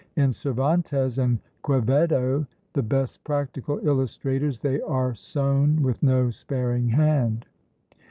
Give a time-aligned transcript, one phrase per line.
[0.15, 7.45] In Cervantes and Quevedo, the best practical illustrators, they are sown with no sparing hand.